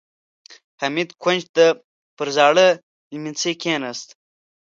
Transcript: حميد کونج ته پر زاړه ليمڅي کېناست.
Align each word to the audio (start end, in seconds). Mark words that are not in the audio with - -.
حميد 0.81 1.09
کونج 1.21 1.41
ته 1.55 1.65
پر 2.17 2.27
زاړه 2.35 2.67
ليمڅي 3.13 3.53
کېناست. 3.61 4.09